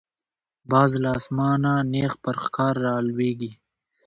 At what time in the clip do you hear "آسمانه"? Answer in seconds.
1.17-1.73